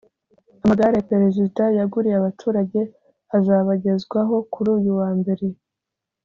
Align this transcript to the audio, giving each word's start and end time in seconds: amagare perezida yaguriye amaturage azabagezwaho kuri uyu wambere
amagare 0.63 0.97
perezida 1.11 1.63
yaguriye 1.77 2.15
amaturage 2.19 2.81
azabagezwaho 3.37 4.35
kuri 4.53 4.69
uyu 4.77 4.91
wambere 4.99 5.45